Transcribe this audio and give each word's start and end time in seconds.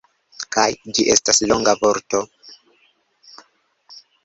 Kaj... 0.53 0.63
ĝi 0.99 1.05
estas 1.15 1.41
longa 1.51 1.77
vorto. 1.83 2.23